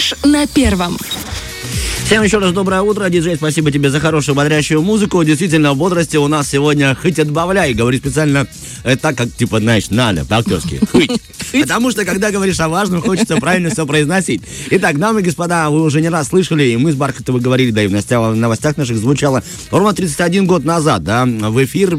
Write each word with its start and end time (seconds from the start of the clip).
Фреш 0.00 0.14
на 0.24 0.46
первом. 0.46 0.96
Всем 2.06 2.22
еще 2.22 2.38
раз 2.38 2.52
доброе 2.52 2.80
утро, 2.80 3.08
диджей, 3.10 3.36
спасибо 3.36 3.70
тебе 3.70 3.90
за 3.90 4.00
хорошую 4.00 4.34
бодрящую 4.34 4.80
музыку. 4.80 5.22
Действительно, 5.24 5.74
в 5.74 5.76
бодрости 5.76 6.16
у 6.16 6.26
нас 6.26 6.48
сегодня 6.48 6.96
хоть 7.00 7.18
отбавляй. 7.18 7.74
Говорю 7.74 7.98
специально 7.98 8.46
э, 8.82 8.96
так, 8.96 9.16
как, 9.16 9.30
типа, 9.30 9.60
знаешь, 9.60 9.90
надо, 9.90 10.24
по-актерски. 10.24 10.80
Хоть. 10.92 11.20
Потому 11.52 11.90
что, 11.90 12.06
когда 12.06 12.30
говоришь 12.30 12.58
о 12.60 12.70
важном, 12.70 13.02
хочется 13.02 13.36
правильно 13.36 13.68
все 13.68 13.86
произносить. 13.86 14.42
Итак, 14.70 14.98
дамы 14.98 15.20
и 15.20 15.24
господа, 15.24 15.68
вы 15.68 15.82
уже 15.82 16.00
не 16.00 16.08
раз 16.08 16.28
слышали, 16.28 16.64
и 16.64 16.76
мы 16.78 16.92
с 16.92 16.94
Бархатовой 16.94 17.42
говорили, 17.42 17.70
да 17.70 17.82
и 17.82 17.86
в 17.86 17.90
новостях, 17.90 18.32
в 18.32 18.36
новостях 18.36 18.76
наших 18.78 18.96
звучало 18.96 19.44
ровно 19.70 19.92
31 19.92 20.46
год 20.46 20.64
назад, 20.64 21.04
да, 21.04 21.26
в 21.26 21.62
эфир 21.62 21.98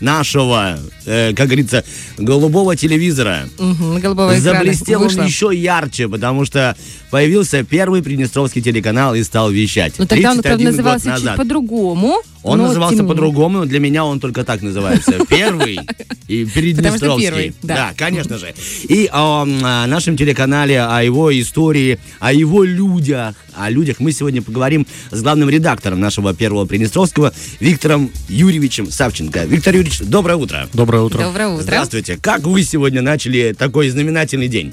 нашего, 0.00 0.78
э, 1.06 1.32
как 1.34 1.46
говорится, 1.46 1.84
голубого 2.18 2.76
телевизора. 2.76 3.48
Угу, 3.58 3.98
голубого 4.00 4.38
Заблестел 4.38 5.02
он 5.02 5.26
еще 5.26 5.50
ярче, 5.52 6.08
потому 6.08 6.44
что 6.44 6.76
появился 7.10 7.62
первый 7.64 8.02
приднестровский 8.02 8.62
телеканал 8.62 9.14
и 9.14 9.22
стал 9.22 9.50
вещать. 9.50 9.94
Ну 9.98 10.06
тогда 10.06 10.32
он, 10.32 10.42
правда, 10.42 10.58
31 10.58 10.66
год 10.66 10.94
назывался 10.94 11.20
чуть 11.20 11.36
по-другому. 11.36 12.22
Он 12.42 12.58
но 12.58 12.68
назывался 12.68 12.96
тем 12.96 13.04
не 13.06 13.10
менее. 13.10 13.16
по-другому, 13.16 13.58
но 13.58 13.64
для 13.66 13.80
меня 13.80 14.04
он 14.04 14.18
только 14.18 14.44
так 14.44 14.62
называется. 14.62 15.14
Первый 15.28 15.78
и 16.26 16.44
Приднестровский. 16.46 17.26
первый, 17.26 17.54
да. 17.62 17.92
конечно 17.96 18.38
же. 18.38 18.54
И 18.88 19.08
о 19.12 19.42
м, 19.42 19.64
о 19.64 19.86
нашем 19.86 20.16
телеканале, 20.16 20.80
о 20.82 21.02
его 21.02 21.38
истории, 21.38 21.98
о 22.18 22.32
его 22.32 22.64
людях, 22.64 23.34
о 23.54 23.68
людях 23.68 23.96
мы 23.98 24.12
сегодня 24.12 24.40
поговорим 24.42 24.86
с 25.10 25.20
главным 25.22 25.50
редактором 25.50 26.00
нашего 26.00 26.32
первого 26.32 26.64
Приднестровского 26.66 27.32
Виктором 27.58 28.10
Юрьевичем 28.28 28.90
Савченко. 28.90 29.44
Виктор 29.44 29.74
Юрьевич, 29.74 30.00
доброе 30.00 30.36
утро. 30.36 30.68
Доброе 30.72 31.02
утро. 31.02 31.22
Доброе 31.22 31.48
утро. 31.48 31.62
Здравствуйте. 31.62 32.16
Как 32.16 32.42
вы 32.46 32.62
сегодня 32.62 33.02
начали 33.02 33.54
такой 33.58 33.90
знаменательный 33.90 34.48
день? 34.48 34.72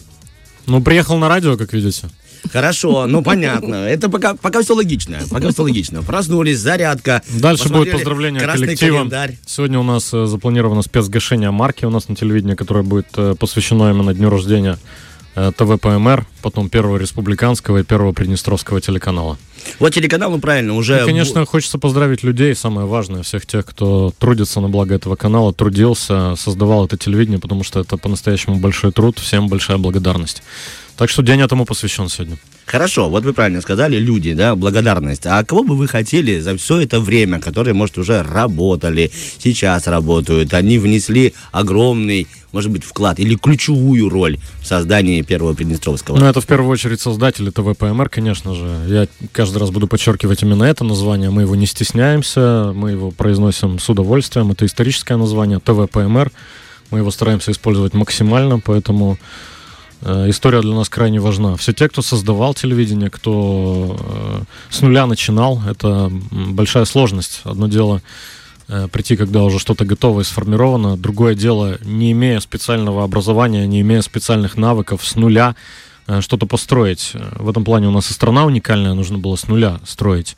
Ну, 0.68 0.82
приехал 0.82 1.18
на 1.18 1.28
радио, 1.28 1.58
как 1.58 1.74
видите. 1.74 2.08
Хорошо, 2.52 3.08
ну 3.08 3.22
понятно. 3.24 3.76
Это 3.76 4.10
пока, 4.10 4.36
пока 4.36 4.62
все 4.62 4.74
логично. 4.74 5.20
Пока 5.30 5.52
все 5.52 5.64
логично. 5.64 6.04
Проснулись, 6.04 6.60
зарядка. 6.60 7.22
Дальше 7.30 7.70
будет 7.70 7.92
поздравление 7.92 8.42
коллектива. 8.42 8.98
календарь. 8.98 9.38
Сегодня 9.46 9.80
у 9.80 9.84
нас 9.84 10.14
э, 10.14 10.26
запланировано 10.26 10.82
спецгашение 10.82 11.52
марки 11.52 11.86
у 11.86 11.90
нас 11.90 12.10
на 12.10 12.16
телевидении, 12.16 12.56
которое 12.56 12.84
будет 12.84 13.08
э, 13.18 13.36
посвящено 13.40 13.90
именно 13.90 14.14
дню 14.14 14.30
рождения 14.30 14.78
ТВ-ПМР, 15.38 16.26
потом 16.42 16.70
первого 16.70 16.98
республиканского 16.98 17.78
и 17.78 17.84
первого 17.84 18.12
приднестровского 18.12 18.82
телеканала. 18.82 19.38
Вот 19.80 19.94
телеканал, 19.94 20.32
ну 20.32 20.40
правильно, 20.40 20.74
уже... 20.74 21.02
И, 21.02 21.06
конечно, 21.06 21.46
хочется 21.46 21.78
поздравить 21.78 22.24
людей, 22.24 22.56
самое 22.56 22.88
важное, 22.88 23.22
всех 23.22 23.46
тех, 23.46 23.66
кто 23.66 24.12
трудится 24.18 24.62
на 24.62 24.70
благо 24.70 24.96
этого 24.96 25.16
канала, 25.16 25.54
трудился, 25.54 26.36
создавал 26.36 26.86
это 26.86 26.98
телевидение, 26.98 27.40
потому 27.40 27.64
что 27.64 27.80
это 27.80 27.98
по-настоящему 27.98 28.56
большой 28.56 28.92
труд, 28.92 29.20
всем 29.20 29.48
большая 29.48 29.78
благодарность. 29.78 30.42
Так 30.98 31.12
что 31.12 31.22
день 31.22 31.42
этому 31.42 31.66
посвящен 31.66 32.10
сегодня. 32.10 32.38
Хорошо, 32.66 33.08
вот 33.08 33.24
вы 33.24 33.34
правильно 33.34 33.62
сказали, 33.62 33.98
люди, 33.98 34.34
да, 34.34 34.56
благодарность. 34.56 35.28
А 35.28 35.44
кого 35.44 35.64
бы 35.64 35.78
вы 35.78 35.88
хотели 35.88 36.40
за 36.40 36.58
все 36.58 36.82
это 36.82 37.00
время, 37.00 37.40
которые, 37.40 37.76
может, 37.76 38.00
уже 38.00 38.24
работали, 38.24 39.12
сейчас 39.38 39.86
работают, 39.86 40.56
они 40.56 40.80
внесли 40.80 41.36
огромный, 41.52 42.28
может 42.58 42.72
быть, 42.72 42.84
вклад 42.84 43.20
или 43.20 43.36
ключевую 43.36 44.10
роль 44.10 44.40
в 44.62 44.66
создании 44.66 45.22
первого 45.22 45.54
Приднестровского? 45.54 46.18
Ну, 46.18 46.26
это 46.26 46.42
в 46.42 46.48
первую 46.48 46.72
очередь 46.72 47.00
создатели 47.00 47.52
ТВ-ПМР, 47.52 48.10
конечно 48.10 48.56
же. 48.56 48.84
Я 48.88 49.08
каждый 49.32 49.60
раз 49.60 49.70
буду 49.70 49.88
подчеркивать 49.88 50.42
именно 50.42 50.64
это 50.64 50.84
название. 50.84 51.30
Мы 51.30 51.44
его 51.44 51.56
не 51.56 51.68
стесняемся, 51.68 52.72
мы 52.74 52.90
его 52.90 53.12
произносим 53.12 53.78
с 53.78 53.88
удовольствием. 53.88 54.50
Это 54.50 54.66
историческое 54.66 55.18
название 55.18 55.60
ТВ-ПМР. 55.60 56.32
Мы 56.90 56.98
его 56.98 57.12
стараемся 57.12 57.52
использовать 57.52 57.94
максимально, 57.94 58.60
поэтому 58.60 59.20
э, 60.02 60.28
история 60.32 60.62
для 60.62 60.74
нас 60.74 60.90
крайне 60.90 61.20
важна. 61.20 61.58
Все 61.58 61.74
те, 61.74 61.88
кто 61.88 62.02
создавал 62.02 62.56
телевидение, 62.56 63.12
кто 63.12 64.00
э, 64.00 64.42
с 64.72 64.82
нуля 64.82 65.06
начинал, 65.06 65.62
это 65.70 66.12
большая 66.32 66.86
сложность. 66.86 67.42
Одно 67.44 67.68
дело 67.68 68.02
э, 68.68 68.88
прийти, 68.92 69.16
когда 69.16 69.44
уже 69.44 69.60
что-то 69.60 69.86
готово 69.86 70.22
и 70.22 70.24
сформировано. 70.24 70.98
Другое 70.98 71.36
дело, 71.36 71.78
не 71.84 72.12
имея 72.12 72.40
специального 72.40 73.04
образования, 73.04 73.68
не 73.68 73.82
имея 73.82 74.02
специальных 74.02 74.58
навыков, 74.58 75.06
с 75.06 75.16
нуля 75.16 75.56
э, 76.08 76.22
что-то 76.22 76.46
построить. 76.46 77.12
Э, 77.14 77.38
В 77.40 77.50
этом 77.50 77.64
плане 77.64 77.88
у 77.88 77.92
нас 77.92 78.10
и 78.10 78.14
страна 78.14 78.46
уникальная, 78.46 78.94
нужно 78.94 79.18
было 79.18 79.36
с 79.36 79.48
нуля 79.48 79.80
строить. 79.86 80.38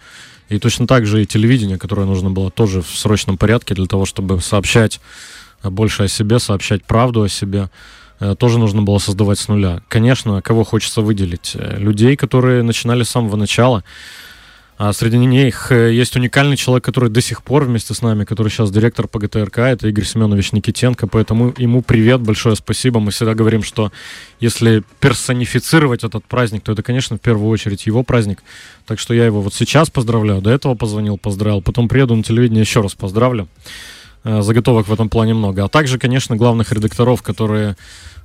И 0.50 0.58
точно 0.58 0.88
так 0.88 1.06
же 1.06 1.22
и 1.22 1.26
телевидение, 1.26 1.78
которое 1.78 2.06
нужно 2.06 2.32
было 2.32 2.50
тоже 2.50 2.82
в 2.82 2.90
срочном 2.90 3.38
порядке 3.38 3.76
для 3.76 3.86
того, 3.86 4.06
чтобы 4.06 4.42
сообщать 4.42 5.00
больше 5.64 6.04
о 6.04 6.08
себе, 6.08 6.40
сообщать 6.40 6.84
правду 6.84 7.22
о 7.22 7.30
себе, 7.30 7.70
тоже 8.40 8.58
нужно 8.58 8.82
было 8.82 8.98
создавать 8.98 9.38
с 9.38 9.48
нуля. 9.48 9.82
Конечно, 9.88 10.42
кого 10.42 10.64
хочется 10.64 11.02
выделить? 11.02 11.56
Людей, 11.56 12.16
которые 12.16 12.64
начинали 12.64 13.04
с 13.04 13.10
самого 13.10 13.36
начала. 13.36 13.84
А 14.80 14.94
среди 14.94 15.18
них 15.18 15.74
э, 15.74 15.94
есть 15.94 16.16
уникальный 16.16 16.56
человек, 16.56 16.86
который 16.86 17.10
до 17.10 17.20
сих 17.20 17.44
пор 17.44 17.66
вместе 17.66 17.94
с 17.94 18.02
нами, 18.02 18.24
который 18.24 18.48
сейчас 18.48 18.72
директор 18.72 19.10
по 19.10 19.20
ГТРК, 19.20 19.58
это 19.58 19.90
Игорь 19.90 20.06
Семенович 20.06 20.54
Никитенко, 20.54 21.06
поэтому 21.08 21.54
ему 21.58 21.82
привет, 21.82 22.22
большое 22.22 22.56
спасибо. 22.56 23.02
Мы 23.02 23.12
всегда 23.12 23.34
говорим, 23.34 23.62
что 23.62 23.92
если 24.40 24.84
персонифицировать 25.02 26.06
этот 26.06 26.24
праздник, 26.24 26.64
то 26.64 26.72
это, 26.72 26.82
конечно, 26.82 27.18
в 27.18 27.20
первую 27.20 27.50
очередь 27.50 27.88
его 27.88 28.04
праздник. 28.04 28.42
Так 28.86 29.00
что 29.00 29.14
я 29.14 29.26
его 29.26 29.42
вот 29.42 29.54
сейчас 29.54 29.90
поздравляю, 29.90 30.42
до 30.42 30.50
этого 30.50 30.76
позвонил, 30.76 31.18
поздравил, 31.18 31.62
потом 31.62 31.90
приеду 31.90 32.16
на 32.16 32.24
телевидение, 32.24 32.62
еще 32.62 32.80
раз 32.80 32.96
поздравлю. 32.96 33.50
Э, 34.24 34.42
Заготовок 34.42 34.88
в 34.88 34.94
этом 34.94 35.10
плане 35.10 35.34
много. 35.34 35.66
А 35.66 35.68
также, 35.68 36.00
конечно, 36.00 36.38
главных 36.38 36.72
редакторов, 36.72 37.22
которые 37.22 37.76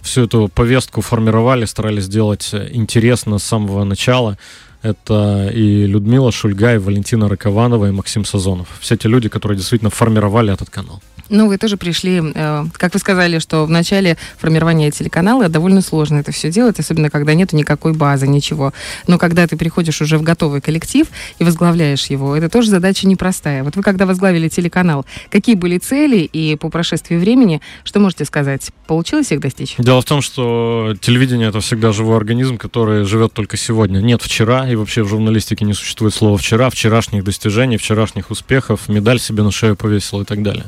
всю 0.03 0.27
эту 0.27 0.47
повестку 0.47 1.01
формировали, 1.01 1.65
старались 1.65 2.05
сделать 2.05 2.55
интересно 2.71 3.39
с 3.39 3.43
самого 3.43 3.83
начала. 3.83 4.39
Это 4.85 5.51
и 5.51 5.87
Людмила 5.87 6.31
Шульга, 6.31 6.75
и 6.75 6.79
Валентина 6.79 7.27
Ракованова, 7.27 7.87
и 7.87 7.91
Максим 7.91 8.27
Сазонов. 8.27 8.69
Все 8.81 8.97
те 8.99 9.09
люди, 9.09 9.31
которые 9.31 9.57
действительно 9.57 9.91
формировали 9.91 10.53
этот 10.53 10.69
канал. 10.69 11.01
Ну, 11.31 11.49
вы 11.49 11.57
тоже 11.57 11.77
пришли, 11.77 12.21
э, 12.23 12.65
как 12.73 12.93
вы 12.93 13.01
сказали, 13.01 13.39
что 13.39 13.65
в 13.65 13.71
начале 13.71 14.17
формирования 14.39 14.91
телеканала 14.91 15.49
довольно 15.49 15.81
сложно 15.81 16.19
это 16.19 16.33
все 16.33 16.51
делать, 16.51 16.79
особенно 16.79 17.11
когда 17.11 17.35
нету 17.35 17.57
никакой 17.57 17.93
базы, 17.93 18.27
ничего. 18.27 18.73
Но 19.07 19.19
когда 19.19 19.47
ты 19.47 19.57
приходишь 19.57 20.01
уже 20.03 20.19
в 20.19 20.23
готовый 20.23 20.61
коллектив 20.61 21.07
и 21.39 21.45
возглавляешь 21.45 22.07
его, 22.07 22.37
это 22.37 22.49
тоже 22.49 22.71
задача 22.71 23.07
непростая. 23.07 23.65
Вот 23.65 23.77
вы 23.77 23.83
когда 23.83 24.07
возглавили 24.07 24.49
телеканал, 24.49 25.07
какие 25.31 25.55
были 25.55 25.79
цели 25.79 26.19
и 26.19 26.57
по 26.57 26.69
прошествии 26.69 27.17
времени, 27.17 27.61
что 27.85 28.01
можете 28.01 28.25
сказать? 28.25 28.71
Получилось 28.87 29.33
их 29.33 29.41
достичь? 29.41 29.77
Дело 29.79 30.03
в 30.03 30.05
том, 30.05 30.21
что 30.21 30.95
телевидение 31.01 31.49
это 31.49 31.61
всегда 31.61 31.93
живой 31.93 32.17
организм, 32.17 32.59
который 32.59 33.05
живет 33.05 33.33
только 33.33 33.57
сегодня. 33.57 34.01
Нет 34.01 34.21
вчера, 34.21 34.69
и 34.69 34.77
вообще 34.77 35.03
в 35.03 35.09
журналистике 35.09 35.65
не 35.65 35.73
существует 35.73 36.15
слова 36.15 36.37
вчера, 36.37 36.69
вчерашних 36.69 37.25
достижений, 37.25 37.79
вчерашних 37.79 38.31
успехов, 38.31 38.89
медаль 38.89 39.19
себе 39.19 39.43
на 39.43 39.51
шею 39.51 39.77
повесил 39.77 40.21
и 40.21 40.25
так 40.25 40.43
далее. 40.43 40.67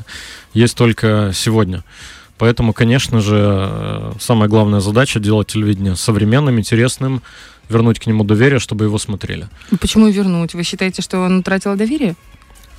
Есть 0.53 0.75
только 0.77 1.31
сегодня. 1.33 1.83
Поэтому, 2.37 2.73
конечно 2.73 3.19
же, 3.19 3.35
э, 3.37 4.13
самая 4.19 4.47
главная 4.47 4.79
задача 4.79 5.19
делать 5.19 5.47
телевидение 5.47 5.95
современным, 5.95 6.59
интересным, 6.59 7.21
вернуть 7.69 7.99
к 7.99 8.05
нему 8.05 8.23
доверие, 8.23 8.59
чтобы 8.59 8.85
его 8.85 8.97
смотрели. 8.99 9.47
Почему 9.81 10.07
вернуть? 10.07 10.53
Вы 10.53 10.63
считаете, 10.63 11.01
что 11.01 11.17
он 11.19 11.39
утратил 11.39 11.75
доверие? 11.75 12.15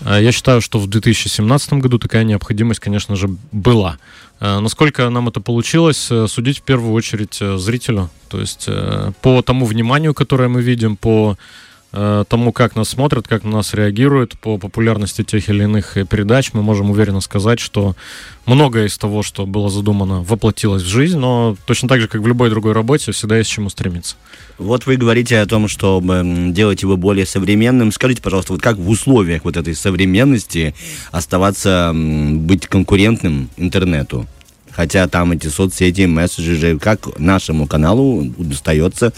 Э, 0.00 0.18
Я 0.22 0.30
считаю, 0.32 0.60
что 0.60 0.78
в 0.78 0.86
2017 0.86 1.72
году 1.74 1.98
такая 1.98 2.22
необходимость, 2.24 2.80
конечно 2.80 3.16
же, 3.16 3.28
была. 3.50 3.98
Э, 4.40 4.60
Насколько 4.60 5.10
нам 5.10 5.28
это 5.28 5.40
получилось, 5.40 6.08
судить 6.28 6.58
в 6.58 6.62
первую 6.62 6.92
очередь 6.92 7.38
зрителю. 7.60 8.10
То 8.28 8.40
есть 8.40 8.68
по 9.22 9.42
тому 9.42 9.66
вниманию, 9.66 10.14
которое 10.14 10.48
мы 10.48 10.62
видим, 10.62 10.96
по 10.96 11.36
тому, 11.90 12.52
как 12.52 12.76
нас 12.76 12.90
смотрят, 12.90 13.26
как 13.26 13.44
на 13.44 13.52
нас 13.52 13.72
реагируют, 13.72 14.38
по 14.38 14.58
популярности 14.58 15.24
тех 15.24 15.48
или 15.48 15.62
иных 15.62 15.96
э, 15.96 16.04
передач, 16.04 16.50
мы 16.52 16.62
можем 16.62 16.90
уверенно 16.90 17.22
сказать, 17.22 17.60
что 17.60 17.96
многое 18.44 18.86
из 18.88 18.98
того, 18.98 19.22
что 19.22 19.46
было 19.46 19.70
задумано, 19.70 20.22
воплотилось 20.22 20.82
в 20.82 20.86
жизнь, 20.86 21.18
но 21.18 21.56
точно 21.64 21.88
так 21.88 22.00
же, 22.02 22.08
как 22.08 22.20
в 22.20 22.26
любой 22.26 22.50
другой 22.50 22.72
работе, 22.72 23.12
всегда 23.12 23.38
есть 23.38 23.50
к 23.50 23.54
чему 23.54 23.70
стремиться. 23.70 24.16
Вот 24.58 24.84
вы 24.84 24.96
говорите 24.96 25.38
о 25.38 25.46
том, 25.46 25.66
чтобы 25.66 26.22
делать 26.52 26.82
его 26.82 26.98
более 26.98 27.24
современным. 27.24 27.90
Скажите, 27.90 28.20
пожалуйста, 28.20 28.52
вот 28.52 28.60
как 28.60 28.76
в 28.76 28.88
условиях 28.90 29.44
вот 29.44 29.56
этой 29.56 29.74
современности 29.74 30.74
оставаться, 31.10 31.92
быть 31.94 32.66
конкурентным 32.66 33.48
интернету? 33.56 34.26
Хотя 34.72 35.08
там 35.08 35.32
эти 35.32 35.48
соцсети, 35.48 36.02
мессенджеры, 36.02 36.78
как 36.78 37.18
нашему 37.18 37.66
каналу 37.66 38.32
удается 38.36 39.12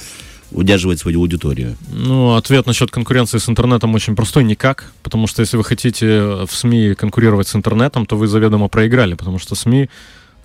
удерживать 0.53 0.99
свою 0.99 1.21
аудиторию? 1.21 1.77
Ну, 1.93 2.35
ответ 2.35 2.67
насчет 2.67 2.91
конкуренции 2.91 3.39
с 3.39 3.49
интернетом 3.49 3.95
очень 3.95 4.17
простой, 4.17 4.45
никак. 4.45 4.93
Потому 5.03 5.27
что 5.27 5.43
если 5.43 5.57
вы 5.57 5.65
хотите 5.65 6.45
в 6.47 6.51
СМИ 6.51 6.95
конкурировать 6.95 7.49
с 7.49 7.57
интернетом, 7.57 8.07
то 8.07 8.17
вы 8.17 8.27
заведомо 8.27 8.69
проиграли, 8.69 9.15
потому 9.15 9.39
что 9.39 9.55
СМИ 9.55 9.89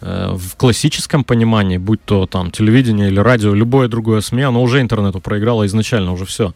э, 0.01 0.33
в 0.33 0.55
классическом 0.55 1.23
понимании, 1.23 1.77
будь 1.77 2.03
то 2.03 2.25
там 2.25 2.51
телевидение 2.51 3.09
или 3.09 3.19
радио, 3.19 3.53
любое 3.53 3.87
другое 3.87 4.21
СМИ, 4.21 4.43
оно 4.43 4.61
уже 4.61 4.81
интернету 4.81 5.19
проиграло 5.19 5.65
изначально, 5.65 6.11
уже 6.11 6.25
все. 6.25 6.53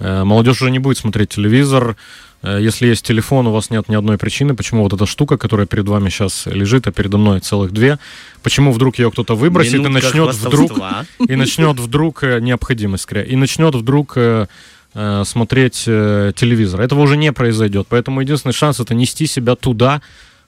Молодежь 0.00 0.60
уже 0.60 0.72
не 0.72 0.80
будет 0.80 0.98
смотреть 0.98 1.28
телевизор, 1.28 1.94
Э, 1.94 2.33
если 2.44 2.86
есть 2.86 3.06
телефон, 3.06 3.46
у 3.46 3.52
вас 3.52 3.70
нет 3.70 3.88
ни 3.88 3.94
одной 3.94 4.18
причины, 4.18 4.54
почему 4.54 4.82
вот 4.82 4.92
эта 4.92 5.06
штука, 5.06 5.38
которая 5.38 5.66
перед 5.66 5.86
вами 5.88 6.10
сейчас 6.10 6.46
лежит, 6.46 6.86
а 6.86 6.92
передо 6.92 7.16
мной 7.16 7.40
целых 7.40 7.72
две, 7.72 7.98
почему 8.42 8.72
вдруг 8.72 8.98
ее 8.98 9.10
кто-то 9.10 9.34
выбросит 9.34 9.74
Минутка 9.74 9.90
и 9.98 10.02
начнет 10.02 10.34
вдруг 10.34 10.72
хвастовства. 10.72 11.06
и 11.26 11.36
начнет 11.36 11.80
вдруг 11.80 12.22
э, 12.22 12.40
необходимость, 12.40 13.08
и 13.12 13.36
начнет 13.36 13.74
вдруг 13.74 14.12
э, 14.16 14.46
э, 14.94 15.22
смотреть 15.24 15.84
э, 15.86 16.32
телевизор. 16.36 16.80
Этого 16.80 17.00
уже 17.00 17.16
не 17.16 17.32
произойдет. 17.32 17.86
Поэтому 17.88 18.20
единственный 18.20 18.52
шанс 18.52 18.80
это 18.80 18.94
нести 18.94 19.26
себя 19.26 19.54
туда, 19.54 20.02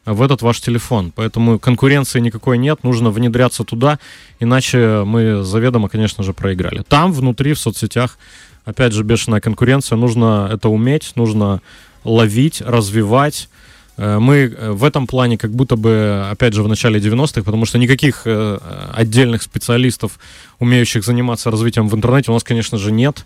э, 0.04 0.12
в 0.12 0.22
этот 0.22 0.42
ваш 0.42 0.60
телефон. 0.60 1.12
Поэтому 1.14 1.58
конкуренции 1.58 2.20
никакой 2.20 2.58
нет, 2.58 2.84
нужно 2.84 3.10
внедряться 3.10 3.64
туда, 3.64 3.98
иначе 4.40 5.02
мы 5.04 5.42
заведомо, 5.42 5.88
конечно 5.88 6.24
же, 6.24 6.32
проиграли. 6.32 6.82
Там, 6.88 7.12
внутри, 7.12 7.52
в 7.52 7.58
соцсетях, 7.58 8.18
опять 8.64 8.92
же, 8.92 9.02
бешеная 9.02 9.40
конкуренция, 9.40 9.96
нужно 9.96 10.48
это 10.52 10.68
уметь, 10.68 11.12
нужно 11.16 11.60
ловить, 12.06 12.60
развивать. 12.60 13.48
Э, 13.96 14.18
Мы 14.18 14.36
э, 14.36 14.70
в 14.72 14.84
этом 14.84 15.06
плане 15.06 15.36
как 15.38 15.50
будто 15.50 15.76
бы, 15.76 16.26
опять 16.30 16.54
же, 16.54 16.62
в 16.62 16.68
начале 16.68 17.00
90-х, 17.00 17.42
потому 17.42 17.66
что 17.66 17.78
никаких 17.78 18.22
э, 18.24 18.58
отдельных 18.94 19.42
специалистов, 19.42 20.18
умеющих 20.58 21.04
заниматься 21.04 21.50
развитием 21.50 21.88
в 21.88 21.94
интернете, 21.94 22.30
у 22.30 22.34
нас, 22.34 22.44
конечно 22.44 22.78
же, 22.78 22.92
нет. 22.92 23.24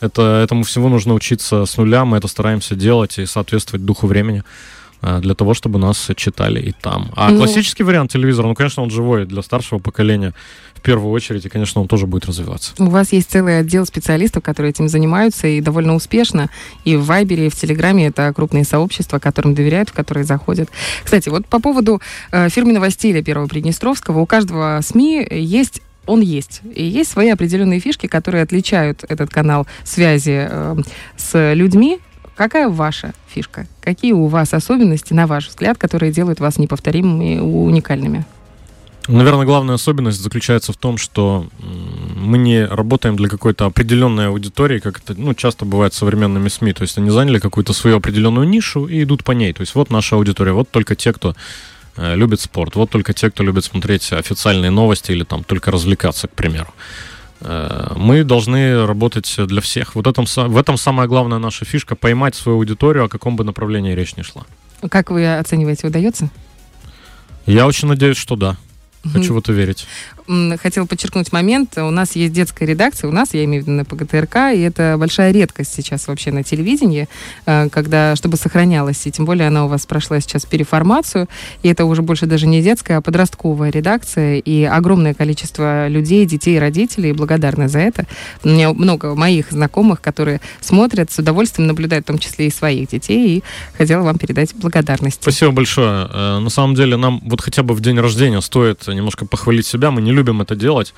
Это, 0.00 0.42
этому 0.44 0.64
всему 0.64 0.88
нужно 0.88 1.14
учиться 1.14 1.64
с 1.64 1.76
нуля, 1.76 2.04
мы 2.04 2.16
это 2.16 2.26
стараемся 2.26 2.74
делать 2.74 3.18
и 3.18 3.26
соответствовать 3.26 3.84
духу 3.84 4.06
времени 4.06 4.42
для 5.20 5.34
того, 5.34 5.54
чтобы 5.54 5.78
нас 5.78 6.10
читали 6.16 6.60
и 6.60 6.72
там. 6.72 7.10
А 7.16 7.30
Ну. 7.30 7.38
классический 7.38 7.82
вариант 7.82 8.12
телевизора, 8.12 8.46
ну, 8.46 8.54
конечно, 8.54 8.82
он 8.82 8.90
живой 8.90 9.26
для 9.26 9.42
старшего 9.42 9.78
поколения 9.78 10.32
в 10.74 10.80
первую 10.80 11.12
очередь, 11.12 11.44
и, 11.46 11.48
конечно, 11.48 11.80
он 11.80 11.88
тоже 11.88 12.06
будет 12.06 12.26
развиваться. 12.26 12.72
У 12.78 12.90
вас 12.90 13.12
есть 13.12 13.30
целый 13.30 13.60
отдел 13.60 13.86
специалистов, 13.86 14.42
которые 14.42 14.70
этим 14.70 14.88
занимаются 14.88 15.46
и 15.46 15.60
довольно 15.60 15.94
успешно. 15.94 16.48
И 16.84 16.96
в 16.96 17.04
Вайбере, 17.04 17.46
и 17.46 17.50
в 17.50 17.54
Телеграме 17.54 18.06
это 18.06 18.32
крупные 18.34 18.64
сообщества, 18.64 19.18
которым 19.18 19.54
доверяют, 19.54 19.90
в 19.90 19.92
которые 19.92 20.24
заходят. 20.24 20.68
Кстати, 21.04 21.28
вот 21.28 21.46
по 21.46 21.60
поводу 21.60 22.00
э, 22.32 22.48
фирменного 22.48 22.90
стиля 22.90 23.22
Первого 23.22 23.46
Приднестровского, 23.46 24.20
у 24.20 24.26
каждого 24.26 24.80
СМИ 24.82 25.26
есть 25.30 25.82
он 26.04 26.20
есть. 26.20 26.62
И 26.74 26.82
есть 26.82 27.12
свои 27.12 27.28
определенные 27.30 27.78
фишки, 27.78 28.08
которые 28.08 28.42
отличают 28.42 29.04
этот 29.08 29.30
канал 29.30 29.66
связи 29.84 30.48
э, 30.50 30.76
с 31.16 31.54
людьми. 31.54 32.00
Какая 32.36 32.68
ваша 32.68 33.12
фишка? 33.28 33.66
Какие 33.80 34.12
у 34.12 34.26
вас 34.26 34.54
особенности, 34.54 35.12
на 35.12 35.26
ваш 35.26 35.48
взгляд, 35.48 35.78
которые 35.78 36.12
делают 36.12 36.40
вас 36.40 36.58
неповторимыми 36.58 37.36
и 37.36 37.38
уникальными? 37.40 38.24
Наверное, 39.08 39.44
главная 39.44 39.74
особенность 39.74 40.20
заключается 40.20 40.72
в 40.72 40.76
том, 40.76 40.96
что 40.96 41.48
мы 42.14 42.38
не 42.38 42.64
работаем 42.64 43.16
для 43.16 43.28
какой-то 43.28 43.66
определенной 43.66 44.28
аудитории, 44.28 44.78
как 44.78 44.98
это 44.98 45.20
ну, 45.20 45.34
часто 45.34 45.64
бывает 45.64 45.92
с 45.92 45.98
современными 45.98 46.48
СМИ. 46.48 46.72
То 46.72 46.82
есть 46.82 46.96
они 46.98 47.10
заняли 47.10 47.40
какую-то 47.40 47.72
свою 47.72 47.96
определенную 47.96 48.48
нишу 48.48 48.86
и 48.86 49.02
идут 49.02 49.24
по 49.24 49.32
ней. 49.32 49.52
То 49.52 49.62
есть 49.62 49.74
вот 49.74 49.90
наша 49.90 50.14
аудитория, 50.16 50.52
вот 50.52 50.70
только 50.70 50.94
те, 50.94 51.12
кто 51.12 51.34
э, 51.96 52.14
любит 52.14 52.40
спорт, 52.40 52.76
вот 52.76 52.90
только 52.90 53.12
те, 53.12 53.28
кто 53.28 53.42
любит 53.42 53.64
смотреть 53.64 54.12
официальные 54.12 54.70
новости 54.70 55.10
или 55.10 55.24
там 55.24 55.42
только 55.42 55.72
развлекаться, 55.72 56.28
к 56.28 56.32
примеру. 56.32 56.72
Э, 57.44 57.94
Мы 57.96 58.24
должны 58.24 58.86
работать 58.86 59.34
для 59.46 59.60
всех. 59.60 59.94
Вот 59.94 60.06
этом, 60.06 60.24
в 60.26 60.56
этом 60.56 60.76
самая 60.76 61.06
главная 61.08 61.38
наша 61.38 61.64
фишка 61.64 61.96
поймать 61.96 62.34
свою 62.34 62.58
аудиторию, 62.58 63.04
о 63.04 63.08
каком 63.08 63.36
бы 63.36 63.44
направлении 63.44 63.94
речь 63.94 64.16
ни 64.16 64.22
шла. 64.22 64.44
Как 64.88 65.10
вы 65.10 65.38
оцениваете, 65.38 65.86
удается? 65.86 66.30
Я 67.46 67.66
очень 67.66 67.88
надеюсь, 67.88 68.16
что 68.16 68.36
да. 68.36 68.56
Хочу 69.12 69.34
в 69.34 69.38
это 69.38 69.52
верить. 69.52 69.86
Хотела 70.26 70.86
подчеркнуть 70.86 71.32
момент. 71.32 71.76
У 71.78 71.90
нас 71.90 72.16
есть 72.16 72.32
детская 72.32 72.66
редакция, 72.66 73.08
у 73.08 73.12
нас, 73.12 73.34
я 73.34 73.44
имею 73.44 73.62
в 73.62 73.66
виду 73.66 73.76
на 73.76 73.84
ПГТРК, 73.84 74.54
и 74.54 74.60
это 74.60 74.96
большая 74.98 75.32
редкость 75.32 75.74
сейчас 75.74 76.06
вообще 76.06 76.30
на 76.30 76.42
телевидении, 76.42 77.08
э, 77.46 77.68
когда, 77.70 78.14
чтобы 78.16 78.36
сохранялась, 78.36 79.06
и 79.06 79.10
тем 79.10 79.24
более 79.24 79.48
она 79.48 79.64
у 79.64 79.68
вас 79.68 79.86
прошла 79.86 80.20
сейчас 80.20 80.44
переформацию, 80.46 81.28
и 81.62 81.68
это 81.68 81.84
уже 81.84 82.02
больше 82.02 82.26
даже 82.26 82.46
не 82.46 82.62
детская, 82.62 82.98
а 82.98 83.00
подростковая 83.00 83.70
редакция, 83.70 84.38
и 84.38 84.64
огромное 84.64 85.14
количество 85.14 85.88
людей, 85.88 86.24
детей 86.26 86.58
родителей 86.58 87.12
благодарны 87.12 87.68
за 87.68 87.80
это. 87.80 88.06
У 88.44 88.48
меня 88.48 88.72
много 88.72 89.14
моих 89.14 89.50
знакомых, 89.50 90.00
которые 90.00 90.40
смотрят, 90.60 91.10
с 91.10 91.18
удовольствием 91.18 91.66
наблюдают, 91.66 92.04
в 92.04 92.08
том 92.08 92.18
числе 92.18 92.46
и 92.46 92.50
своих 92.50 92.88
детей, 92.88 93.38
и 93.38 93.42
хотела 93.76 94.02
вам 94.02 94.18
передать 94.18 94.54
благодарность. 94.54 95.18
Спасибо 95.20 95.50
большое. 95.50 96.08
Э, 96.12 96.38
На 96.38 96.50
самом 96.50 96.74
деле 96.74 96.96
нам 96.96 97.20
вот 97.24 97.40
хотя 97.40 97.62
бы 97.62 97.74
в 97.74 97.80
день 97.80 97.98
рождения 97.98 98.40
стоит 98.40 98.86
немножко 98.86 99.26
похвалить 99.26 99.66
себя. 99.66 99.90
Мы 99.90 100.00
не 100.02 100.11
любим 100.12 100.42
это 100.42 100.54
делать. 100.54 100.94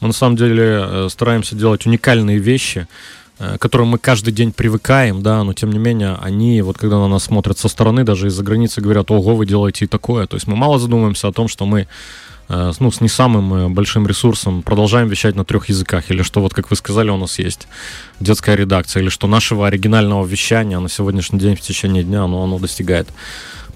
Мы 0.00 0.08
на 0.08 0.14
самом 0.14 0.36
деле 0.36 0.80
э, 0.80 1.08
стараемся 1.10 1.56
делать 1.56 1.86
уникальные 1.86 2.38
вещи, 2.38 2.86
э, 3.38 3.56
к 3.58 3.60
которым 3.60 3.88
мы 3.88 3.98
каждый 3.98 4.32
день 4.32 4.52
привыкаем, 4.52 5.22
да, 5.22 5.42
но 5.44 5.52
тем 5.52 5.72
не 5.72 5.78
менее 5.78 6.16
они, 6.20 6.62
вот 6.62 6.78
когда 6.78 6.98
на 6.98 7.08
нас 7.08 7.24
смотрят 7.24 7.58
со 7.58 7.68
стороны, 7.68 8.04
даже 8.04 8.28
из-за 8.28 8.42
границы 8.42 8.80
говорят, 8.80 9.10
ого, 9.10 9.34
вы 9.34 9.46
делаете 9.46 9.84
и 9.84 9.88
такое. 9.88 10.26
То 10.26 10.36
есть 10.36 10.46
мы 10.46 10.56
мало 10.56 10.78
задумываемся 10.78 11.28
о 11.28 11.32
том, 11.32 11.48
что 11.48 11.66
мы 11.66 11.88
э, 12.48 12.72
ну, 12.78 12.90
с 12.90 13.00
не 13.00 13.08
самым 13.08 13.74
большим 13.74 14.06
ресурсом 14.06 14.62
продолжаем 14.62 15.08
вещать 15.08 15.34
на 15.34 15.44
трех 15.44 15.68
языках, 15.68 16.10
или 16.10 16.22
что 16.22 16.40
вот, 16.40 16.54
как 16.54 16.70
вы 16.70 16.76
сказали, 16.76 17.10
у 17.10 17.16
нас 17.16 17.38
есть 17.38 17.66
детская 18.20 18.54
редакция, 18.56 19.02
или 19.02 19.08
что 19.08 19.26
нашего 19.26 19.66
оригинального 19.66 20.24
вещания 20.24 20.78
на 20.78 20.88
сегодняшний 20.88 21.38
день 21.40 21.56
в 21.56 21.60
течение 21.60 22.04
дня, 22.04 22.22
оно, 22.24 22.42
оно 22.42 22.58
достигает 22.58 23.08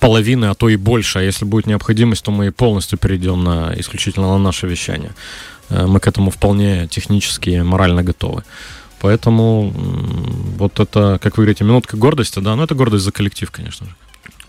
половины, 0.02 0.46
а 0.46 0.54
то 0.54 0.69
и 0.69 0.76
больше. 0.76 1.20
А 1.20 1.22
если 1.22 1.46
будет 1.46 1.66
необходимость, 1.66 2.25
то 2.25 2.32
мы 2.32 2.50
полностью 2.50 2.99
перейдем 2.99 3.44
на 3.44 3.72
исключительно 3.78 4.28
на 4.28 4.38
наше 4.38 4.66
вещание. 4.66 5.12
Э, 5.70 5.87
Мы 5.87 6.00
к 6.00 6.08
этому 6.08 6.31
вполне 6.31 6.88
технически 6.88 7.50
и 7.50 7.62
морально 7.62 8.02
готовы. 8.02 8.43
Поэтому 9.00 9.72
вот 10.58 10.81
это, 10.81 11.19
как 11.22 11.38
вы 11.38 11.44
говорите, 11.44 11.64
минутка 11.64 11.96
гордости, 11.96 12.40
да, 12.40 12.56
но 12.56 12.64
это 12.64 12.75
гордость 12.75 13.04
за 13.04 13.12
коллектив, 13.12 13.50
конечно 13.50 13.87
же. 13.87 13.93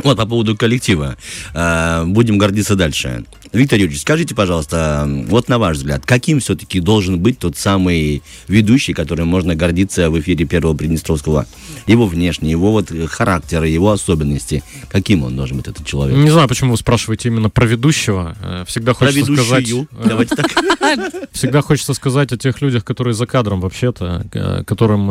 Вот 0.03 0.17
по 0.17 0.25
поводу 0.25 0.55
коллектива. 0.57 1.15
Э, 1.53 2.03
Будем 2.05 2.37
гордиться 2.37 2.75
дальше. 2.75 3.25
Виктор 3.53 3.77
Юрьевич, 3.77 4.01
скажите, 4.01 4.33
пожалуйста, 4.33 5.07
вот 5.27 5.47
на 5.47 5.59
ваш 5.59 5.77
взгляд, 5.77 6.05
каким 6.05 6.39
все-таки 6.39 6.79
должен 6.79 7.19
быть 7.19 7.37
тот 7.37 7.55
самый 7.55 8.23
ведущий, 8.47 8.93
которым 8.93 9.27
можно 9.27 9.55
гордиться 9.55 10.09
в 10.09 10.19
эфире 10.19 10.45
Первого 10.45 10.73
Приднестровского? 10.75 11.45
Его 11.85 12.07
внешний, 12.07 12.49
его 12.49 12.71
вот 12.71 12.91
характер, 13.09 13.63
его 13.63 13.91
особенности. 13.91 14.63
Каким 14.89 15.23
он 15.23 15.35
должен 15.35 15.57
быть, 15.57 15.67
этот 15.67 15.85
человек? 15.85 16.17
Не 16.17 16.31
знаю, 16.31 16.47
почему 16.47 16.71
вы 16.71 16.77
спрашиваете 16.77 17.29
именно 17.29 17.49
про 17.49 17.65
ведущего. 17.65 18.35
Э, 18.41 18.63
Всегда 18.67 18.93
Про 18.93 19.05
хочется 19.07 19.33
сказать... 19.35 19.67
ведущую. 19.67 19.87
э, 19.91 20.07
Давайте 20.07 20.35
так. 20.35 20.47
Всегда 21.31 21.61
хочется 21.61 21.93
сказать 21.93 22.31
о 22.31 22.37
тех 22.37 22.59
людях, 22.61 22.83
которые 22.83 23.13
за 23.13 23.27
кадром 23.27 23.61
вообще-то, 23.61 24.25
э, 24.33 24.63
которым, 24.65 25.05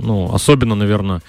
ну, 0.00 0.30
особенно, 0.34 0.74
наверное, 0.74 1.22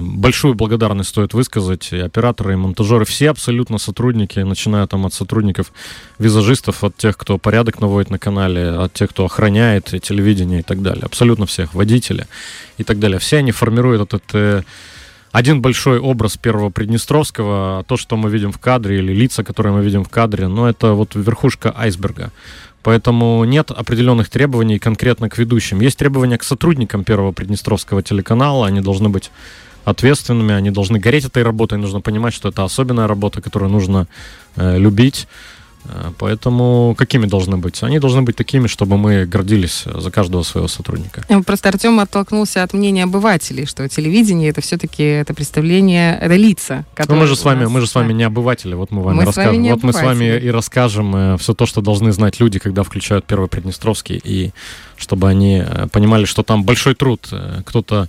большую 0.00 0.54
благодарность 0.54 1.10
стоит 1.10 1.34
высказать 1.34 1.92
и 1.92 1.98
операторы, 1.98 2.52
и 2.52 2.56
монтажеры, 2.56 3.04
все 3.04 3.30
абсолютно 3.30 3.78
сотрудники, 3.78 4.38
начиная 4.40 4.86
там 4.86 5.06
от 5.06 5.14
сотрудников 5.14 5.72
визажистов, 6.18 6.84
от 6.84 6.96
тех, 6.96 7.16
кто 7.16 7.38
порядок 7.38 7.80
наводит 7.80 8.10
на 8.10 8.18
канале, 8.18 8.70
от 8.70 8.92
тех, 8.92 9.10
кто 9.10 9.24
охраняет 9.24 9.86
телевидение 10.02 10.60
и 10.60 10.62
так 10.62 10.82
далее. 10.82 11.04
Абсолютно 11.04 11.46
всех, 11.46 11.74
водители 11.74 12.26
и 12.78 12.84
так 12.84 12.98
далее. 12.98 13.18
Все 13.18 13.38
они 13.38 13.52
формируют 13.52 14.02
этот 14.02 14.24
э, 14.34 14.62
один 15.34 15.60
большой 15.60 15.98
образ 15.98 16.36
первого 16.36 16.70
Приднестровского, 16.70 17.84
то, 17.88 17.96
что 17.96 18.16
мы 18.16 18.30
видим 18.30 18.52
в 18.52 18.58
кадре, 18.58 18.98
или 18.98 19.12
лица, 19.12 19.42
которые 19.42 19.72
мы 19.72 19.82
видим 19.82 20.04
в 20.04 20.08
кадре, 20.08 20.46
ну, 20.46 20.64
это 20.64 20.92
вот 20.92 21.16
верхушка 21.16 21.74
айсберга. 21.76 22.30
Поэтому 22.84 23.42
нет 23.42 23.72
определенных 23.72 24.30
требований 24.30 24.78
конкретно 24.78 25.28
к 25.28 25.36
ведущим. 25.36 25.80
Есть 25.80 25.98
требования 25.98 26.38
к 26.38 26.44
сотрудникам 26.44 27.02
первого 27.02 27.32
Приднестровского 27.32 28.00
телеканала. 28.00 28.68
Они 28.68 28.80
должны 28.80 29.08
быть 29.08 29.32
ответственными, 29.84 30.54
они 30.54 30.70
должны 30.70 31.00
гореть 31.00 31.24
этой 31.24 31.42
работой. 31.42 31.78
Нужно 31.78 32.00
понимать, 32.00 32.32
что 32.32 32.50
это 32.50 32.62
особенная 32.62 33.08
работа, 33.08 33.42
которую 33.42 33.72
нужно 33.72 34.06
э, 34.54 34.78
любить. 34.78 35.26
Э, 35.84 36.12
Поэтому 36.18 36.94
какими 36.96 37.26
должны 37.26 37.56
быть? 37.56 37.82
Они 37.82 37.98
должны 37.98 38.22
быть 38.22 38.36
такими, 38.36 38.66
чтобы 38.66 38.96
мы 38.96 39.26
гордились 39.26 39.84
за 39.86 40.10
каждого 40.10 40.42
своего 40.42 40.68
сотрудника. 40.68 41.24
Э, 41.28 41.42
Просто 41.42 41.68
Артем 41.68 42.00
оттолкнулся 42.00 42.62
от 42.62 42.72
мнения 42.72 43.04
обывателей, 43.04 43.66
что 43.66 43.88
телевидение 43.88 44.50
это 44.50 44.60
все-таки 44.60 45.02
это 45.02 45.34
представление, 45.34 46.18
это 46.20 46.36
лица, 46.36 46.84
Ну, 47.08 47.16
мы 47.16 47.26
же 47.26 47.36
с 47.36 47.44
вами, 47.44 47.64
нас, 47.64 47.70
мы 47.70 47.80
же 47.80 47.86
с 47.86 47.94
вами 47.94 48.12
не 48.12 48.24
обыватели, 48.24 48.74
вот 48.74 48.90
мы 48.90 49.02
вам 49.02 49.16
Мы 49.16 49.22
с 49.22 49.26
вами 49.26 49.36
расскажем. 49.36 49.62
не 49.62 49.72
вот 49.72 49.82
мы 49.82 49.92
с 49.92 50.02
вами 50.02 50.38
и 50.38 50.48
расскажем 50.50 51.38
все 51.38 51.54
то, 51.54 51.66
что 51.66 51.80
должны 51.80 52.12
знать 52.12 52.40
люди, 52.40 52.58
когда 52.58 52.82
включают 52.82 53.24
первый 53.26 53.48
Приднестровский, 53.48 54.20
и 54.22 54.52
чтобы 54.96 55.28
они 55.28 55.62
э, 55.64 55.86
понимали, 55.92 56.24
что 56.24 56.42
там 56.42 56.64
большой 56.64 56.94
труд. 56.94 57.28
Э, 57.32 57.62
Кто-то 57.64 58.04
э, 58.04 58.08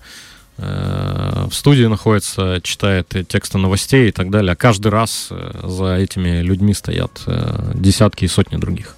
в 0.58 1.52
студии 1.54 1.86
находится, 1.86 2.60
читает 2.64 3.14
э, 3.16 3.24
тексты 3.24 3.58
новостей 3.58 4.10
и 4.10 4.12
так 4.12 4.30
далее, 4.30 4.54
а 4.54 4.56
каждый 4.56 4.88
раз 4.88 5.28
э, 5.32 5.60
за 5.64 5.96
этими 5.96 6.42
людьми 6.42 6.74
стоят 6.74 7.22
э, 7.28 7.72
десятки 7.74 8.26
и 8.26 8.28
сотни 8.28 8.58
других. 8.58 8.96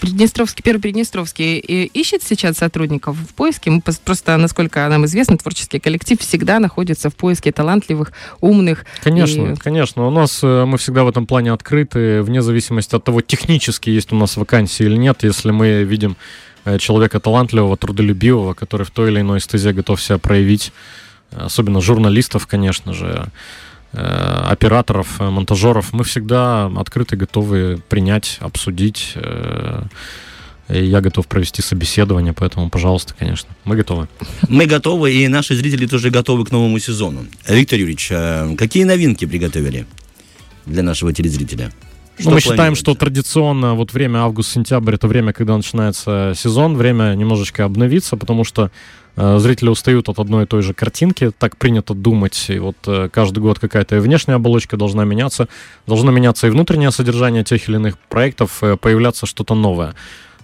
Приднестровский, 0.00 0.62
первый 0.62 0.80
Приднестровский 0.80 1.58
э, 1.58 1.84
ищет 1.86 2.22
сейчас 2.22 2.58
сотрудников 2.58 3.16
в 3.16 3.34
поиске. 3.34 3.70
Мы 3.70 3.80
просто, 3.80 4.36
насколько 4.36 4.86
нам 4.88 5.04
известно, 5.06 5.36
творческий 5.36 5.78
коллектив 5.78 6.20
всегда 6.20 6.58
находится 6.58 7.10
в 7.10 7.14
поиске 7.16 7.52
талантливых, 7.52 8.12
умных. 8.40 8.84
Конечно, 9.02 9.52
И- 9.52 9.56
конечно. 9.56 10.06
У 10.06 10.10
нас 10.10 10.40
э, 10.42 10.64
мы 10.64 10.78
всегда 10.78 11.04
в 11.04 11.08
этом 11.08 11.26
плане 11.26 11.52
открыты, 11.52 12.22
вне 12.22 12.42
зависимости 12.42 12.94
от 12.94 13.04
того, 13.04 13.20
технически 13.20 13.90
есть 13.90 14.12
у 14.12 14.16
нас 14.16 14.36
вакансии 14.36 14.84
или 14.84 14.96
нет. 14.96 15.22
Если 15.22 15.50
мы 15.50 15.82
видим 15.82 16.12
э, 16.12 16.53
человека 16.78 17.20
талантливого, 17.20 17.76
трудолюбивого, 17.76 18.54
который 18.54 18.84
в 18.84 18.90
той 18.90 19.10
или 19.10 19.20
иной 19.20 19.40
стезе 19.40 19.72
готов 19.72 20.00
себя 20.02 20.18
проявить, 20.18 20.72
особенно 21.32 21.80
журналистов, 21.80 22.46
конечно 22.46 22.92
же, 22.94 23.26
э, 23.92 24.46
операторов, 24.50 25.20
э, 25.20 25.30
монтажеров, 25.30 25.92
мы 25.92 26.04
всегда 26.04 26.66
открыты, 26.76 27.16
готовы 27.16 27.80
принять, 27.88 28.38
обсудить. 28.40 29.12
э, 29.16 29.82
и 30.68 30.82
я 30.82 31.00
готов 31.02 31.26
провести 31.26 31.60
собеседование, 31.60 32.32
поэтому, 32.32 32.70
пожалуйста, 32.70 33.14
конечно, 33.18 33.50
мы 33.64 33.76
готовы. 33.76 34.08
Мы 34.48 34.64
готовы, 34.64 35.12
и 35.12 35.28
наши 35.28 35.54
зрители 35.54 35.86
тоже 35.86 36.10
готовы 36.10 36.46
к 36.46 36.52
новому 36.52 36.78
сезону. 36.78 37.26
Виктор 37.46 37.78
Юрьевич, 37.78 38.08
э, 38.10 38.54
какие 38.56 38.84
новинки 38.84 39.26
приготовили 39.26 39.86
для 40.64 40.82
нашего 40.82 41.12
телезрителя? 41.12 41.70
Ну, 42.18 42.30
мы 42.30 42.40
считаем, 42.40 42.74
что 42.74 42.94
традиционно 42.94 43.74
вот 43.74 43.92
время 43.92 44.18
август-сентябрь 44.18 44.94
это 44.94 45.08
время, 45.08 45.32
когда 45.32 45.56
начинается 45.56 46.32
сезон, 46.36 46.76
время 46.76 47.14
немножечко 47.14 47.64
обновиться, 47.64 48.16
потому 48.16 48.44
что 48.44 48.70
э, 49.16 49.38
зрители 49.38 49.68
устают 49.68 50.08
от 50.08 50.18
одной 50.18 50.44
и 50.44 50.46
той 50.46 50.62
же 50.62 50.74
картинки, 50.74 51.32
так 51.36 51.56
принято 51.56 51.94
думать, 51.94 52.46
и 52.48 52.58
вот 52.58 52.76
э, 52.86 53.08
каждый 53.12 53.40
год 53.40 53.58
какая-то 53.58 54.00
внешняя 54.00 54.34
оболочка 54.34 54.76
должна 54.76 55.04
меняться, 55.04 55.48
должно 55.86 56.12
меняться 56.12 56.46
и 56.46 56.50
внутреннее 56.50 56.92
содержание 56.92 57.42
тех 57.42 57.68
или 57.68 57.76
иных 57.76 57.98
проектов, 57.98 58.62
э, 58.62 58.76
появляться 58.76 59.26
что-то 59.26 59.54
новое. 59.54 59.94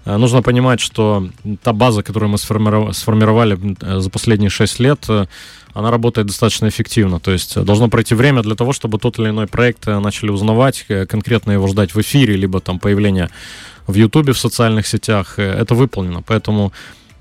Э, 0.05 0.17
Нужно 0.17 0.43
понимать, 0.43 0.81
что 0.81 1.29
та 1.63 1.73
база, 1.73 2.03
которую 2.03 2.31
мы 2.31 2.37
сформиров- 2.39 2.93
сформировали 2.93 3.59
э, 3.81 4.01
за 4.01 4.11
последние 4.11 4.51
6 4.51 4.81
лет, 4.81 5.05
э, 5.09 5.27
она 5.75 5.91
работает 5.91 6.27
достаточно 6.27 6.69
эффективно. 6.69 7.21
То 7.21 7.31
есть 7.31 7.65
должно 7.65 7.89
пройти 7.89 8.15
время 8.15 8.43
для 8.43 8.55
того, 8.55 8.73
чтобы 8.73 8.99
тот 8.99 9.19
или 9.19 9.29
иной 9.29 9.47
проект 9.47 9.87
начали 9.87 10.31
узнавать, 10.31 10.87
конкретно 11.09 11.53
его 11.53 11.69
ждать 11.69 11.95
в 11.95 12.01
эфире, 12.01 12.37
либо 12.37 12.61
там 12.61 12.79
появление 12.79 13.29
в 13.87 13.95
Ютубе, 13.95 14.33
в 14.33 14.39
социальных 14.39 14.87
сетях. 14.87 15.39
Это 15.39 15.75
выполнено. 15.75 16.23
Поэтому 16.23 16.73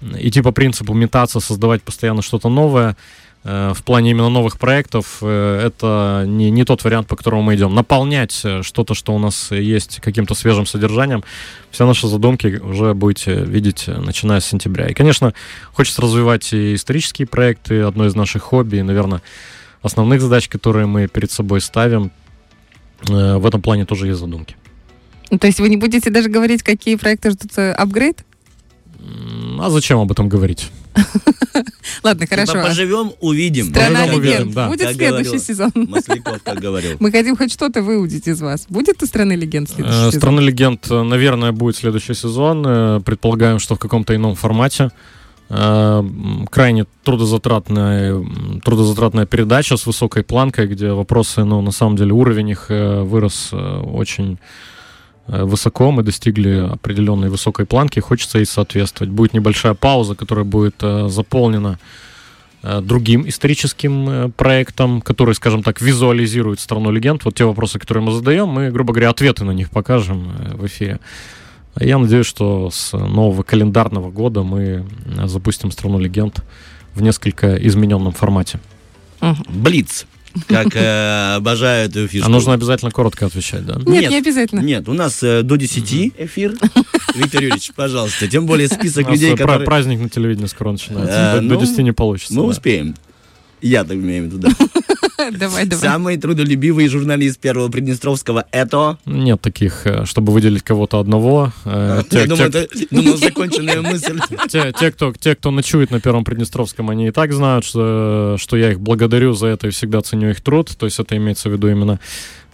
идти 0.01 0.41
по 0.41 0.51
принципу 0.51 0.93
метаться, 0.93 1.39
создавать 1.39 1.83
постоянно 1.83 2.21
что-то 2.21 2.49
новое, 2.49 2.95
в 3.73 3.83
плане 3.83 4.11
именно 4.11 4.29
новых 4.29 4.59
проектов, 4.59 5.17
э, 5.21 5.61
это 5.65 6.23
не, 6.27 6.51
не 6.51 6.65
тот 6.65 6.83
вариант, 6.83 7.07
по 7.07 7.15
которому 7.15 7.41
мы 7.41 7.55
идем. 7.55 7.73
Наполнять 7.73 8.41
э, 8.43 8.61
что-то, 8.63 8.93
что 8.93 9.13
у 9.15 9.19
нас 9.19 9.51
есть 9.51 9.99
каким-то 10.01 10.35
свежим 10.35 10.65
содержанием, 10.65 11.23
все 11.71 11.85
наши 11.85 12.07
задумки 12.07 12.59
уже 12.61 12.93
будете 12.93 13.43
видеть, 13.43 13.85
э, 13.87 13.97
начиная 13.97 14.39
с 14.39 14.45
сентября. 14.45 14.87
И, 14.87 14.93
конечно, 14.93 15.33
хочется 15.73 16.01
развивать 16.01 16.53
и 16.53 16.75
исторические 16.75 17.27
проекты, 17.27 17.81
одно 17.81 18.05
из 18.05 18.15
наших 18.15 18.43
хобби, 18.43 18.77
и, 18.77 18.81
наверное, 18.83 19.21
основных 19.81 20.21
задач, 20.21 20.47
которые 20.47 20.85
мы 20.85 21.07
перед 21.07 21.31
собой 21.31 21.61
ставим. 21.61 22.11
Э, 23.07 23.37
В 23.37 23.45
этом 23.45 23.61
плане 23.61 23.85
тоже 23.85 24.07
есть 24.07 24.19
задумки. 24.19 24.55
Ну, 25.31 25.37
То 25.37 25.47
есть 25.47 25.59
вы 25.59 25.69
не 25.69 25.77
будете 25.77 26.09
даже 26.09 26.29
говорить, 26.29 26.63
какие 26.63 26.95
проекты 26.95 27.31
ждут 27.31 27.57
э, 27.57 27.71
апгрейд? 27.71 28.25
А 29.59 29.69
зачем 29.69 29.99
об 29.99 30.11
этом 30.11 30.27
говорить? 30.27 30.69
Ладно, 32.03 32.25
Типа, 32.25 32.35
хорошо. 32.45 32.61
поживем, 32.67 33.11
увидим. 33.19 33.69
Страна 33.69 34.01
Поживем, 34.05 34.21
легенд. 34.21 34.39
увидим, 34.39 34.53
да. 34.53 34.67
Будет 34.67 34.87
Как 34.87 34.95
следующий 34.95 35.23
говорил 35.23 35.39
сезон. 35.43 35.71
Масляков, 35.75 36.43
как 36.43 36.59
говорил. 36.59 36.97
Мы 36.99 37.11
хотим 37.11 37.35
хоть 37.37 37.51
что-то 37.51 37.81
выудить 37.81 38.27
из 38.27 38.41
вас. 38.41 38.65
Будет 38.69 39.01
у 39.03 39.05
страны 39.05 39.33
легенд 39.33 39.69
следующий 39.69 39.97
Э, 39.97 40.05
сезон? 40.07 40.19
Страна 40.19 40.41
легенд, 40.41 40.85
э, 40.89 41.03
наверное, 41.03 41.51
будет 41.51 41.75
следующий 41.77 42.13
сезон. 42.13 42.63
Э, 42.67 43.01
Предполагаем, 43.05 43.59
что 43.59 43.75
в 43.75 43.79
каком-то 43.79 44.15
ином 44.15 44.35
формате. 44.35 44.89
Крайне 45.49 46.85
трудозатратная, 47.03 48.23
трудозатратная 48.63 49.25
передача 49.25 49.77
с 49.77 49.87
высокой 49.87 50.21
планкой, 50.23 50.67
где 50.67 50.91
вопросы, 50.91 51.43
ну, 51.43 51.59
на 51.61 51.71
самом 51.71 51.95
деле, 51.97 52.11
уровень 52.13 52.49
их 52.49 52.65
вырос 52.69 53.49
очень 53.51 54.37
высоко. 55.29 55.91
Мы 55.91 56.03
достигли 56.03 56.69
определенной 56.71 57.29
высокой 57.29 57.65
планки. 57.65 57.99
Хочется 57.99 58.39
ей 58.39 58.45
соответствовать. 58.45 59.11
Будет 59.11 59.33
небольшая 59.33 59.73
пауза, 59.73 60.15
которая 60.15 60.45
будет 60.45 60.75
э, 60.81 61.07
заполнена 61.09 61.79
э, 62.63 62.81
другим 62.81 63.27
историческим 63.27 64.09
э, 64.09 64.29
проектом, 64.29 65.01
который, 65.01 65.35
скажем 65.35 65.63
так, 65.63 65.81
визуализирует 65.81 66.59
страну 66.59 66.91
легенд. 66.91 67.23
Вот 67.25 67.35
те 67.35 67.45
вопросы, 67.45 67.79
которые 67.79 68.03
мы 68.03 68.11
задаем, 68.11 68.47
мы, 68.47 68.71
грубо 68.71 68.93
говоря, 68.93 69.09
ответы 69.09 69.43
на 69.45 69.51
них 69.51 69.69
покажем 69.69 70.31
э, 70.39 70.55
в 70.55 70.65
эфире. 70.65 70.99
Я 71.79 71.97
надеюсь, 71.97 72.25
что 72.25 72.71
с 72.71 72.97
нового 72.97 73.43
календарного 73.43 74.11
года 74.11 74.43
мы 74.43 74.85
э, 75.05 75.27
запустим 75.27 75.71
страну 75.71 75.99
легенд 75.99 76.43
в 76.95 77.01
несколько 77.01 77.55
измененном 77.55 78.13
формате. 78.13 78.59
Блиц. 79.47 80.05
Как 80.47 80.75
э, 80.75 81.35
обожаю 81.35 81.87
эту 81.87 82.07
фишку. 82.07 82.27
А 82.27 82.29
нужно 82.29 82.53
обязательно 82.53 82.91
коротко 82.91 83.25
отвечать, 83.25 83.65
да? 83.65 83.75
Нет, 83.75 83.87
Нет. 83.87 84.11
не 84.11 84.17
обязательно. 84.17 84.59
Нет, 84.59 84.87
у 84.87 84.93
нас 84.93 85.21
э, 85.23 85.41
до 85.41 85.55
10 85.55 86.13
эфир. 86.17 86.55
Виктор 87.15 87.41
Юрьевич, 87.41 87.71
пожалуйста. 87.75 88.27
Тем 88.27 88.45
более 88.45 88.67
список 88.67 89.09
людей, 89.09 89.33
э, 89.33 89.37
которые... 89.37 89.65
праздник 89.65 89.99
на 89.99 90.09
телевидении 90.09 90.47
скоро 90.47 90.71
начинается. 90.71 91.37
Э, 91.37 91.41
до, 91.41 91.47
до 91.47 91.55
ну, 91.55 91.61
10 91.61 91.77
не 91.79 91.91
получится. 91.91 92.33
Мы 92.33 92.43
успеем. 92.43 92.95
Я 93.61 93.83
так 93.83 93.97
имею 93.97 94.23
в 94.23 94.25
виду, 94.27 94.37
да. 94.37 94.78
Давай, 95.37 95.65
давай. 95.65 95.83
Самый 95.83 96.17
трудолюбивый 96.17 96.87
журналист 96.87 97.39
Первого 97.39 97.69
Приднестровского 97.69 98.45
это... 98.51 98.97
Нет 99.05 99.41
таких, 99.41 99.85
э, 99.85 100.05
чтобы 100.05 100.31
выделить 100.31 100.63
кого-то 100.63 100.99
одного. 100.99 101.51
Э, 101.65 102.03
те- 102.09 102.19
Я 102.19 102.25
думал, 102.27 102.49
те- 102.49 102.63
это 102.63 103.17
законченная 103.17 103.81
мысль. 103.81 104.19
те, 104.47 105.35
кто, 105.35 105.51
ночует 105.51 105.91
на 105.91 105.99
Первом 105.99 106.23
Приднестровском, 106.23 106.89
они 106.89 107.07
и 107.07 107.11
так 107.11 107.33
знают, 107.33 107.65
что, 107.65 108.37
я 108.51 108.71
их 108.71 108.79
благодарю 108.79 109.33
за 109.33 109.47
это 109.47 109.67
и 109.67 109.71
всегда 109.71 110.01
ценю 110.01 110.29
их 110.29 110.41
труд. 110.41 110.73
То 110.77 110.85
есть 110.85 110.99
это 110.99 111.17
имеется 111.17 111.49
в 111.49 111.51
виду 111.51 111.67
именно 111.69 111.99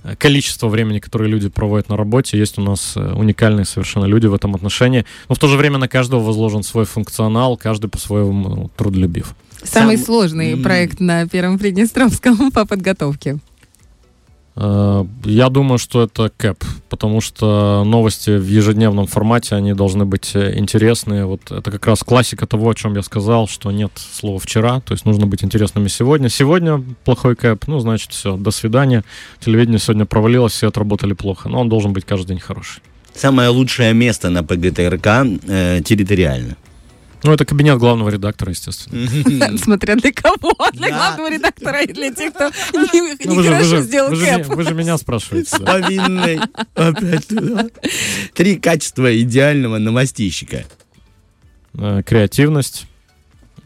э, 0.04 0.16
количество 0.16 0.68
времени, 0.68 0.98
которое 1.00 1.30
люди 1.30 1.50
проводят 1.50 1.90
на 1.90 1.98
работе. 1.98 2.40
Есть 2.40 2.58
у 2.58 2.62
нас 2.62 2.96
уникальные 2.98 3.66
совершенно 3.66 4.06
люди 4.06 4.26
в 4.26 4.34
этом 4.34 4.56
отношении. 4.56 5.06
Но 5.30 5.36
в 5.36 5.40
то 5.40 5.48
же 5.48 5.58
время 5.58 5.78
на 5.78 5.88
каждого 5.88 6.22
возложен 6.24 6.64
свой 6.64 6.86
функционал, 6.86 7.58
каждый 7.58 7.90
по-своему 7.90 8.50
ну, 8.50 8.72
трудолюбив. 8.76 9.36
Самый 9.66 9.98
Сам- 9.98 10.06
сложный 10.06 10.58
проект 10.58 11.00
на 11.00 11.28
Первом 11.28 11.58
Приднестровском 11.60 12.52
по 12.54 12.66
подготовке. 12.66 13.38
Э, 14.56 15.06
Я 15.26 15.50
думаю, 15.50 15.78
что 15.78 16.04
это 16.04 16.32
КЭП, 16.38 16.64
потому 16.90 17.20
что 17.22 17.84
новости 17.86 18.30
в 18.38 18.48
ежедневном 18.48 19.06
формате, 19.08 19.56
они 19.56 19.74
должны 19.74 20.06
быть 20.06 20.36
интересные. 20.36 21.26
Вот 21.26 21.52
это 21.52 21.72
как 21.72 21.86
раз 21.88 22.04
классика 22.04 22.48
того, 22.48 22.70
о 22.70 22.74
чем 22.76 22.96
я 22.96 23.02
сказал, 23.04 23.48
что 23.48 23.72
нет 23.72 23.92
слова 23.96 24.40
«вчера», 24.40 24.80
то 24.80 24.94
есть 24.94 25.06
нужно 25.06 25.28
быть 25.28 25.44
интересными 25.44 25.90
сегодня. 25.90 26.30
Сегодня 26.30 26.82
плохой 27.04 27.36
КЭП, 27.36 27.68
ну, 27.68 27.80
значит, 27.80 28.12
все, 28.12 28.38
до 28.38 28.52
свидания. 28.52 29.04
Телевидение 29.44 29.80
сегодня 29.80 30.06
провалилось, 30.06 30.54
все 30.54 30.68
отработали 30.70 31.14
плохо, 31.14 31.50
но 31.50 31.60
он 31.62 31.70
должен 31.70 31.92
быть 31.92 32.06
каждый 32.06 32.28
день 32.30 32.40
хороший. 32.40 32.82
Самое 33.14 33.50
лучшее 33.50 33.94
место 33.94 34.30
на 34.30 34.44
ПГТРК 34.44 35.08
э, 35.48 35.82
территориально. 35.84 36.56
Ну, 37.26 37.34
это 37.34 37.44
кабинет 37.46 37.78
главного 37.80 38.10
редактора, 38.10 38.52
естественно. 38.52 39.58
Смотря 39.58 39.96
для 39.96 40.12
кого. 40.12 40.54
Для 40.74 40.90
главного 40.90 41.32
редактора 41.32 41.82
и 41.82 41.92
для 41.92 42.14
тех, 42.14 42.34
кто 42.34 42.46
не- 42.74 43.26
Ну, 43.26 43.42
же- 43.42 43.82
сделал 43.82 44.10
кэп. 44.12 44.20
меня- 44.20 44.44
Вы 44.44 44.64
же 44.64 44.74
меня 44.76 44.98
спрашиваете. 44.98 45.58
Повинный. 45.60 46.40
Опять 46.76 47.28
туда. 47.28 47.68
Три 48.34 48.58
качества 48.58 49.20
идеального 49.22 49.78
новостищика. 49.80 50.66
Э, 51.74 52.04
Креативность, 52.06 52.86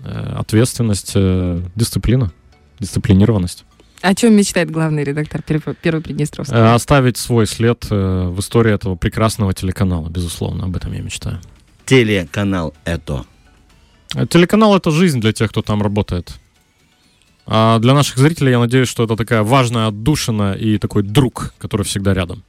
э, 0.06 0.34
ответственность, 0.38 1.12
э, 1.16 1.62
дисциплина, 1.76 2.32
дисциплинированность. 2.80 3.66
О 4.02 4.16
чем 4.16 4.34
мечтает 4.36 4.72
главный 4.72 5.04
редактор 5.04 5.42
Перв- 5.42 5.76
Первого 5.82 6.02
Приднестровского? 6.02 6.74
Оставить 6.74 7.18
свой 7.18 7.46
след 7.46 7.86
в 7.90 8.40
истории 8.40 8.74
этого 8.74 8.96
прекрасного 8.96 9.54
телеканала, 9.54 10.08
безусловно, 10.08 10.64
об 10.66 10.76
этом 10.78 10.94
я 10.94 11.02
мечтаю. 11.02 11.42
Телеканал 11.86 12.74
это. 12.86 13.26
Телеканал 14.30 14.76
это 14.76 14.92
жизнь 14.92 15.20
для 15.20 15.34
тех, 15.34 15.50
кто 15.50 15.62
там 15.62 15.82
работает. 15.82 16.34
А 17.46 17.80
для 17.80 17.94
наших 17.94 18.18
зрителей 18.18 18.52
я 18.52 18.60
надеюсь, 18.60 18.88
что 18.88 19.04
это 19.04 19.16
такая 19.16 19.44
важная 19.44 19.88
отдушина 19.88 20.54
и 20.54 20.78
такой 20.78 21.04
друг, 21.04 21.54
который 21.58 21.84
всегда 21.84 22.14
рядом. 22.14 22.44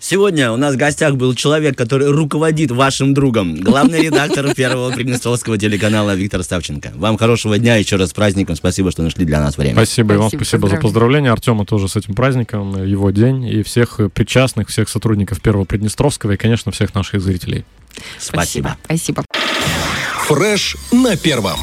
Сегодня 0.00 0.52
у 0.52 0.58
нас 0.58 0.74
в 0.74 0.76
гостях 0.76 1.14
был 1.14 1.34
человек, 1.34 1.78
который 1.78 2.10
руководит 2.10 2.70
вашим 2.70 3.14
другом, 3.14 3.56
главный 3.56 4.02
редактор 4.04 4.54
Первого 4.54 4.90
Приднестровского 4.90 5.56
телеканала 5.56 6.14
Виктор 6.14 6.42
Ставченко. 6.42 6.92
Вам 6.96 7.16
хорошего 7.16 7.56
дня, 7.56 7.76
еще 7.76 7.96
раз 7.96 8.10
с 8.10 8.12
праздником. 8.12 8.54
Спасибо, 8.54 8.90
что 8.90 9.02
нашли 9.02 9.24
для 9.24 9.40
нас 9.40 9.56
время. 9.56 9.74
Спасибо, 9.74 10.12
и 10.12 10.16
вам 10.18 10.28
Спасибо, 10.28 10.44
спасибо 10.44 10.68
за 10.68 10.76
поздравления. 10.76 11.32
Артема 11.32 11.64
тоже 11.64 11.88
с 11.88 11.96
этим 11.96 12.14
праздником, 12.14 12.84
его 12.84 13.12
день, 13.12 13.46
и 13.46 13.62
всех 13.62 13.98
причастных, 14.12 14.68
всех 14.68 14.90
сотрудников 14.90 15.40
Первого 15.40 15.64
Приднестровского, 15.64 16.32
и, 16.32 16.36
конечно, 16.36 16.70
всех 16.70 16.94
наших 16.94 17.22
зрителей. 17.22 17.64
Спасибо. 18.18 18.76
Спасибо. 18.84 19.24
Фреш 20.26 20.76
на 20.90 21.16
первом. 21.16 21.60